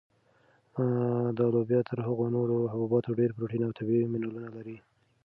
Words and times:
دا 1.37 1.45
لوبیا 1.53 1.81
تر 1.89 1.99
هغو 2.07 2.25
نورو 2.35 2.57
حبوباتو 2.71 3.17
ډېر 3.19 3.29
پروټین 3.35 3.61
او 3.67 3.71
طبیعي 3.79 4.05
منرالونه 4.11 4.49
لري. 4.57 4.77